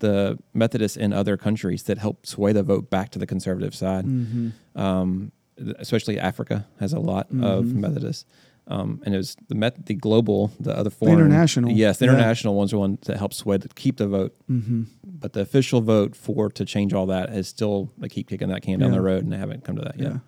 the 0.00 0.36
Methodists 0.52 0.96
in 0.98 1.12
other 1.14 1.36
countries 1.38 1.84
that 1.84 1.96
helped 1.98 2.26
sway 2.26 2.52
the 2.52 2.62
vote 2.62 2.90
back 2.90 3.10
to 3.12 3.18
the 3.18 3.26
conservative 3.26 3.74
side. 3.74 4.04
Mhm. 4.04 4.52
Um, 4.74 5.32
especially 5.78 6.18
Africa 6.18 6.66
has 6.80 6.92
a 6.92 6.98
lot 7.00 7.28
of 7.40 7.64
Mhm. 7.66 7.74
Methodists. 7.76 8.26
Um, 8.68 9.00
and 9.04 9.14
it 9.14 9.18
was 9.18 9.36
the 9.48 9.54
Met, 9.54 9.86
the 9.86 9.94
global, 9.94 10.50
the 10.58 10.76
other 10.76 10.90
foreign, 10.90 11.14
international. 11.20 11.70
Yes, 11.70 11.98
the 11.98 12.06
Yeah. 12.06 12.12
international 12.14 12.54
ones 12.56 12.72
are 12.72 12.78
one 12.78 12.98
that 13.06 13.16
helped 13.16 13.34
sway 13.34 13.58
keep 13.76 13.96
the 13.98 14.08
vote 14.08 14.34
Mhm. 14.50 14.86
but 15.04 15.32
the 15.34 15.40
official 15.40 15.80
vote 15.80 16.16
for 16.16 16.50
to 16.50 16.64
change 16.64 16.92
all 16.92 17.06
that 17.06 17.30
is 17.30 17.46
still 17.46 17.92
they 17.96 18.08
keep 18.08 18.28
kicking 18.28 18.48
that 18.48 18.62
can 18.62 18.80
down 18.80 18.90
Yeah. 18.90 18.96
the 18.96 19.02
road 19.02 19.22
and 19.22 19.32
they 19.32 19.36
haven't 19.38 19.62
come 19.64 19.76
to 19.76 19.82
that 19.82 19.98
yet. 20.00 20.12
Yeah. 20.12 20.18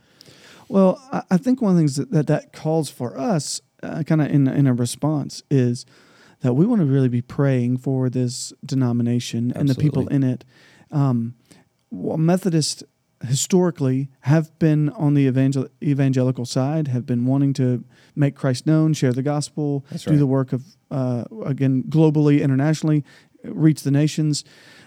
Well, 0.69 1.01
I, 1.13 1.23
I 1.33 1.37
think 1.37 1.61
one 1.61 1.71
of 1.73 1.77
the 1.77 1.81
things 1.81 1.97
that 1.97 2.11
that, 2.13 2.27
that 2.29 2.53
calls 2.53 2.91
for 2.91 3.19
us, 3.19 3.61
uh, 3.83 4.03
kind 4.05 4.21
of 4.23 4.29
in 4.31 4.47
in 4.47 4.67
a 4.69 4.75
response, 4.75 5.43
is 5.51 5.85
that 6.43 6.55
we 6.55 6.65
want 6.65 6.81
to 6.81 6.87
really 6.87 7.09
be 7.09 7.23
praying 7.23 7.79
for 7.79 8.09
this 8.09 8.53
denomination 8.65 9.53
and 9.57 9.69
the 9.69 9.75
people 9.75 10.07
in 10.09 10.23
it. 10.23 10.45
Um, 10.93 11.35
well, 11.91 12.17
Methodists 12.19 12.85
historically 13.27 14.09
have 14.21 14.57
been 14.59 14.91
on 14.91 15.15
the 15.15 15.27
evangel- 15.27 15.69
evangelical 15.83 16.45
side, 16.45 16.89
have 16.89 17.05
been 17.07 17.27
wanting 17.27 17.53
to 17.55 17.85
make 18.15 18.37
Christ 18.37 18.67
known, 18.67 18.93
share 18.93 19.13
the 19.13 19.23
gospel, 19.23 19.85
That's 19.91 20.05
do 20.05 20.11
right. 20.11 20.19
the 20.19 20.27
work 20.27 20.53
of 20.53 20.77
uh, 20.91 21.25
again 21.45 21.85
globally, 21.89 22.41
internationally, 22.41 23.05
reach 23.45 23.83
the 23.83 23.91
nations. 23.91 24.45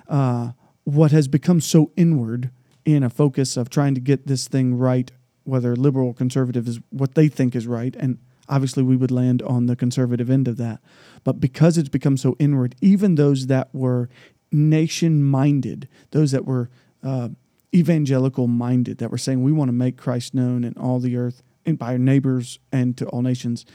Uh, 0.08 0.52
what 0.84 1.12
has 1.12 1.28
become 1.28 1.62
so 1.62 1.92
inward 1.96 2.52
in 2.86 3.04
a 3.04 3.10
focus 3.10 3.58
of 3.58 3.70
trying 3.70 3.94
to 3.96 4.02
get 4.02 4.28
this 4.28 4.48
thing 4.48 4.76
right, 4.76 5.12
whether 5.44 5.76
liberal 5.76 6.08
or 6.08 6.14
conservative 6.14 6.68
is 6.68 6.80
what 6.90 7.16
they 7.16 7.28
think 7.28 7.56
is 7.56 7.68
right, 7.68 7.96
and 7.98 8.18
obviously 8.50 8.84
we 8.84 8.96
would 8.96 9.12
land 9.12 9.42
on 9.44 9.68
the 9.68 9.76
conservative 9.76 10.30
end 10.30 10.48
of 10.48 10.58
that. 10.58 10.80
But 11.24 11.40
because 11.40 11.78
it's 11.78 11.90
become 11.90 12.18
so 12.18 12.36
inward, 12.40 12.76
even 12.82 13.16
those 13.16 13.48
that 13.48 13.74
were 13.74 14.10
nation 14.52 15.24
minded, 15.24 15.88
those 16.12 16.32
that 16.32 16.46
were 16.46 16.70
uh, 17.04 17.30
evangelical 17.74 18.48
minded, 18.48 18.98
that 18.98 19.12
were 19.12 19.18
saying 19.18 19.44
we 19.44 19.52
want 19.52 19.70
to 19.70 19.74
make 19.74 19.98
Christ 19.98 20.34
known 20.34 20.64
in 20.64 20.74
all 20.78 21.00
the 21.00 21.16
earth 21.16 21.42
and 21.66 21.78
by 21.78 21.94
our 21.94 21.98
neighbors 21.98 22.60
and 22.72 22.98
to 22.98 23.06
all 23.08 23.22
nations, 23.22 23.66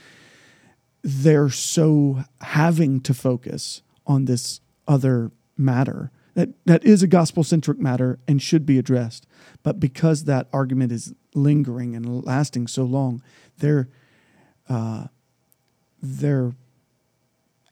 they're 1.01 1.49
so 1.49 2.23
having 2.41 2.99
to 3.01 3.13
focus 3.13 3.81
on 4.05 4.25
this 4.25 4.59
other 4.87 5.31
matter 5.57 6.11
that, 6.37 6.49
that 6.65 6.83
is 6.85 7.01
a 7.01 7.07
gospel 7.07 7.43
centric 7.43 7.79
matter 7.79 8.19
and 8.27 8.39
should 8.39 8.63
be 8.63 8.77
addressed. 8.77 9.25
But 9.63 9.79
because 9.79 10.25
that 10.25 10.47
argument 10.53 10.91
is 10.91 11.11
lingering 11.33 11.95
and 11.95 12.23
lasting 12.23 12.67
so 12.67 12.83
long, 12.83 13.23
their 13.57 13.89
uh, 14.69 15.07
their 15.99 16.53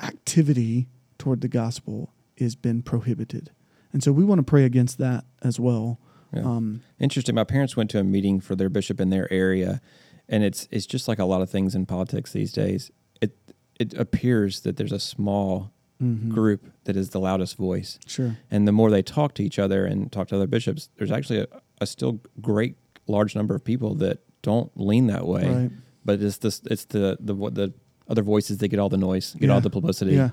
activity 0.01 0.87
toward 1.19 1.41
the 1.41 1.47
gospel 1.47 2.11
has 2.39 2.55
been 2.55 2.81
prohibited. 2.81 3.51
and 3.93 4.03
so 4.03 4.11
we 4.11 4.25
want 4.25 4.39
to 4.39 4.43
pray 4.43 4.63
against 4.63 4.97
that 4.97 5.25
as 5.43 5.59
well. 5.59 5.99
Yeah. 6.35 6.41
Um, 6.43 6.81
Interesting. 6.99 7.35
My 7.35 7.43
parents 7.43 7.75
went 7.75 7.89
to 7.91 7.99
a 7.99 8.03
meeting 8.03 8.39
for 8.39 8.55
their 8.55 8.69
bishop 8.69 8.99
in 8.99 9.09
their 9.09 9.31
area, 9.31 9.81
and 10.27 10.43
it's 10.43 10.67
it's 10.71 10.85
just 10.85 11.07
like 11.07 11.19
a 11.19 11.25
lot 11.25 11.41
of 11.41 11.49
things 11.49 11.75
in 11.75 11.85
politics 11.85 12.31
these 12.31 12.51
days. 12.51 12.91
It 13.21 13.37
it 13.79 13.93
appears 13.93 14.61
that 14.61 14.77
there's 14.77 14.91
a 14.91 14.99
small 14.99 15.71
mhm. 16.01 16.29
group 16.29 16.71
that 16.85 16.95
is 16.95 17.09
the 17.09 17.19
loudest 17.19 17.57
voice, 17.57 17.99
Sure. 18.05 18.37
and 18.51 18.67
the 18.67 18.71
more 18.71 18.89
they 18.89 19.01
talk 19.01 19.33
to 19.35 19.43
each 19.43 19.59
other 19.59 19.85
and 19.85 20.11
talk 20.11 20.27
to 20.29 20.35
other 20.35 20.47
bishops, 20.47 20.89
there's 20.97 21.11
actually 21.11 21.39
a, 21.39 21.47
a 21.81 21.85
still 21.85 22.19
great 22.41 22.75
large 23.07 23.35
number 23.35 23.55
of 23.55 23.63
people 23.63 23.95
that 23.95 24.19
don't 24.41 24.71
lean 24.75 25.07
that 25.07 25.25
way. 25.27 25.47
Right. 25.47 25.71
But 26.03 26.21
it's 26.21 26.37
this 26.37 26.61
it's 26.65 26.85
the 26.85 27.17
the 27.19 27.35
what 27.35 27.55
the 27.55 27.73
other 28.07 28.21
voices 28.21 28.59
that 28.59 28.67
get 28.67 28.79
all 28.79 28.89
the 28.89 28.97
noise, 28.97 29.35
get 29.39 29.49
all 29.49 29.61
the 29.61 29.69
publicity. 29.69 30.13
Yeah. 30.13 30.29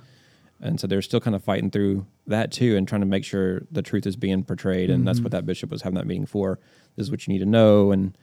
And 0.63 0.79
so 0.79 0.87
they're 0.87 1.03
still 1.03 1.21
kind 1.21 1.35
of 1.35 1.43
fighting 1.43 1.71
through 1.71 2.07
that 2.27 2.53
too 2.53 2.77
and 2.77 2.87
trying 2.87 3.01
to 3.01 3.07
make 3.07 3.25
sure 3.25 3.63
the 3.71 3.83
truth 3.83 4.07
is 4.07 4.17
being 4.17 4.45
portrayed. 4.45 4.91
And 4.91 5.07
that's 5.07 5.19
Mhm. 5.19 5.25
what 5.25 5.33
that 5.33 5.45
bishop 5.45 5.71
was 5.71 5.83
having 5.83 5.97
that 5.97 6.07
meeting 6.07 6.25
for. 6.27 6.59
This 6.97 7.07
is 7.07 7.11
what 7.11 7.27
you 7.27 7.33
need 7.33 7.41
to 7.41 7.47
know 7.47 7.91
and 7.91 8.17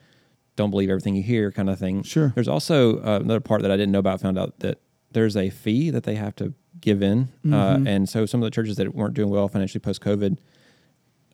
don't 0.55 0.71
believe 0.71 0.89
everything 0.89 1.15
you 1.15 1.23
hear 1.23 1.51
kind 1.51 1.69
of 1.69 1.77
thing. 1.79 2.01
Sure. 2.03 2.31
There's 2.35 2.47
also 2.47 2.99
uh, 3.01 3.19
another 3.21 3.39
part 3.41 3.61
that 3.61 3.71
I 3.71 3.77
didn't 3.77 3.91
know 3.91 3.99
about, 3.99 4.21
found 4.21 4.39
out 4.39 4.59
that 4.59 4.79
there's 5.11 5.35
a 5.35 5.49
fee 5.49 5.89
that 5.89 6.03
they 6.03 6.15
have 6.15 6.35
to 6.37 6.53
give 6.81 7.01
in. 7.03 7.27
Uh, 7.45 7.77
Mhm. 7.77 7.87
and 7.87 8.09
so 8.09 8.25
some 8.25 8.41
of 8.41 8.45
the 8.45 8.51
churches 8.51 8.77
that 8.77 8.93
weren't 8.95 9.13
doing 9.15 9.29
well 9.29 9.47
financially 9.49 9.79
post 9.81 10.01
COVID, 10.01 10.37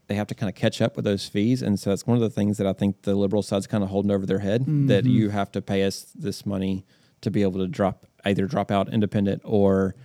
they 0.08 0.16
have 0.16 0.28
to 0.28 0.36
kind 0.36 0.50
of 0.50 0.56
catch 0.56 0.82
up 0.82 0.96
with 0.96 1.06
those 1.06 1.26
fees. 1.28 1.62
And 1.62 1.80
so 1.80 1.90
that's 1.90 2.06
one 2.08 2.16
of 2.16 2.22
the 2.22 2.30
things 2.30 2.58
that 2.58 2.68
I 2.68 2.74
think 2.74 3.04
the 3.04 3.16
liberal 3.16 3.42
side's 3.44 3.68
kind 3.68 3.84
of 3.84 3.90
holding 3.90 4.12
over 4.12 4.26
their 4.26 4.40
head 4.40 4.66
that 4.88 5.04
Mhm. 5.06 5.12
you 5.12 5.30
have 5.30 5.52
to 5.54 5.62
pay 5.62 5.84
us 5.84 6.04
this 6.18 6.46
money 6.46 6.86
to 7.22 7.30
be 7.32 7.42
able 7.42 7.60
to 7.60 7.68
drop 7.68 8.06
either 8.24 8.48
drop 8.48 8.72
out 8.72 8.92
independent 8.92 9.42
or 9.46 9.96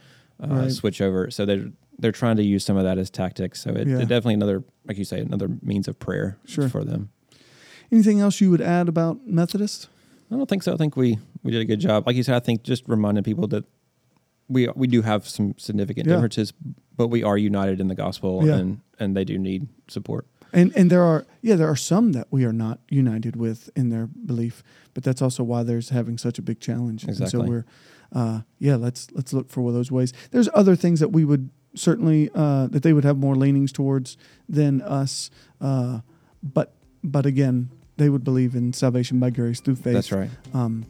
uh, 0.43 0.47
Right. 0.55 0.73
switch 0.73 1.01
over. 1.01 1.31
So 1.31 1.45
they're 1.47 1.71
they're 1.99 2.13
trying 2.13 2.37
to 2.37 2.43
use 2.43 2.65
some 2.65 2.79
of 2.79 2.85
that 2.85 2.97
as 2.97 3.11
tactics. 3.11 3.61
So 3.61 3.71
it, 3.73 3.87
Yeah. 3.87 3.97
it 3.99 4.09
definitely 4.09 4.33
another, 4.35 4.65
like 4.87 4.97
you 4.97 5.05
say, 5.05 5.21
another 5.21 5.49
means 5.61 5.87
of 5.87 5.99
prayer 5.99 6.39
Sure. 6.47 6.67
for 6.67 6.83
them. 6.83 7.11
Anything 7.93 8.21
else 8.21 8.41
you 8.41 8.51
would 8.51 8.63
add 8.63 8.89
about 8.89 9.27
Methodist? 9.27 9.89
I 10.31 10.37
don't 10.37 10.49
think 10.49 10.63
so. 10.63 10.73
I 10.73 10.77
think 10.77 10.97
we 10.97 11.19
we 11.43 11.51
did 11.51 11.61
a 11.61 11.65
good 11.65 11.81
job. 11.81 12.07
Like 12.07 12.17
you 12.17 12.23
said, 12.23 12.37
I 12.37 12.41
think 12.41 12.63
just 12.63 12.85
reminding 12.89 13.25
people 13.25 13.49
that 13.49 13.65
we 14.49 14.69
we 14.75 14.87
do 14.87 15.03
have 15.03 15.29
some 15.29 15.55
significant 15.59 16.07
Yeah. 16.07 16.15
differences, 16.15 16.53
but 16.97 17.09
we 17.09 17.23
are 17.23 17.37
united 17.37 17.81
in 17.81 17.89
the 17.89 17.95
gospel, 17.95 18.47
Yeah. 18.47 18.57
and 18.57 18.81
and 18.99 19.17
they 19.17 19.25
do 19.25 19.39
need 19.39 19.69
support. 19.89 20.27
And 20.53 20.73
and 20.77 20.89
there 20.91 21.03
are 21.03 21.27
yeah 21.43 21.57
there 21.57 21.69
are 21.69 21.77
some 21.77 22.13
that 22.13 22.29
we 22.31 22.45
are 22.45 22.53
not 22.53 22.81
united 22.89 23.37
with 23.37 23.71
in 23.77 23.91
their 23.91 24.07
belief, 24.07 24.63
but 24.95 25.03
that's 25.05 25.21
also 25.23 25.43
why 25.45 25.63
there's 25.65 25.91
having 25.91 26.17
such 26.19 26.39
a 26.39 26.43
big 26.43 26.61
challenge. 26.61 27.05
And 27.05 27.29
so 27.29 27.43
we're 27.43 27.65
uh, 28.13 28.41
yeah 28.59 28.77
let's 28.77 29.11
let's 29.13 29.33
look 29.33 29.51
for 29.51 29.73
those 29.73 29.91
ways. 29.91 30.13
There's 30.31 30.49
other 30.55 30.77
things 30.77 31.01
that 31.01 31.09
we 31.09 31.25
would 31.25 31.51
certainly 31.75 32.31
uh, 32.35 32.67
that 32.69 32.83
they 32.83 32.93
would 32.93 33.05
have 33.05 33.19
more 33.19 33.35
leanings 33.35 33.73
towards 33.73 34.17
than 34.49 34.83
us, 34.83 35.31
uh, 35.61 36.01
but 36.43 36.73
but 37.03 37.27
again 37.27 37.71
they 37.97 38.09
would 38.09 38.25
believe 38.25 38.55
in 38.55 38.73
salvation 38.73 39.21
by 39.21 39.31
grace 39.31 39.61
through 39.61 39.77
faith. 39.77 39.95
That's 39.95 40.13
right. 40.13 40.31
Um, 40.55 40.87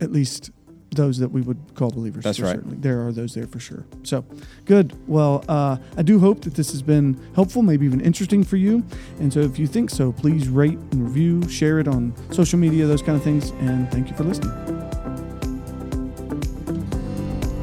at 0.00 0.12
least 0.12 0.50
those 0.90 1.18
that 1.18 1.30
we 1.30 1.40
would 1.40 1.58
call 1.74 1.90
believers. 1.90 2.24
That's 2.24 2.40
right. 2.40 2.56
Certainly. 2.56 2.78
There 2.78 3.06
are 3.06 3.12
those 3.12 3.34
there 3.34 3.46
for 3.46 3.60
sure. 3.60 3.84
So 4.02 4.24
good. 4.64 4.92
Well, 5.08 5.44
uh, 5.48 5.76
I 5.96 6.02
do 6.02 6.18
hope 6.18 6.42
that 6.42 6.54
this 6.54 6.72
has 6.72 6.82
been 6.82 7.20
helpful, 7.34 7.62
maybe 7.62 7.86
even 7.86 8.00
interesting 8.00 8.44
for 8.44 8.56
you. 8.56 8.84
And 9.18 9.32
so 9.32 9.40
if 9.40 9.58
you 9.58 9.66
think 9.66 9.90
so, 9.90 10.12
please 10.12 10.48
rate 10.48 10.78
and 10.90 11.04
review, 11.04 11.48
share 11.48 11.78
it 11.78 11.88
on 11.88 12.14
social 12.32 12.58
media, 12.58 12.86
those 12.86 13.02
kind 13.02 13.16
of 13.16 13.22
things. 13.22 13.50
And 13.60 13.90
thank 13.90 14.10
you 14.10 14.16
for 14.16 14.24
listening. 14.24 14.79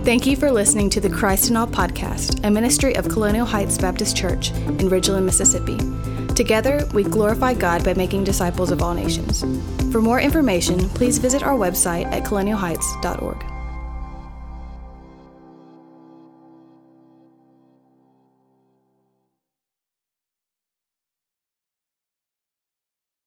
Thank 0.08 0.26
you 0.26 0.38
for 0.38 0.50
listening 0.50 0.90
to 0.92 1.02
the 1.02 1.10
Christ 1.10 1.50
in 1.50 1.58
All 1.58 1.68
podcast, 1.68 2.40
a 2.46 2.50
ministry 2.50 2.96
of 2.96 3.10
Colonial 3.10 3.46
Heights 3.46 3.78
Baptist 3.78 4.16
Church 4.16 4.52
in 4.52 4.88
Ridgeland, 4.90 5.26
Mississippi. 5.26 5.78
Together, 6.34 6.88
we 6.94 7.04
glorify 7.04 7.54
God 7.54 7.84
by 7.84 7.94
making 7.94 8.24
disciples 8.24 8.72
of 8.72 8.82
all 8.82 8.94
nations. 8.94 9.42
For 9.92 10.02
more 10.02 10.22
information, 10.22 10.88
please 10.92 11.18
visit 11.18 11.44
our 11.44 11.58
website 11.58 12.06
at 12.06 12.24
colonialheights.org. 12.24 13.57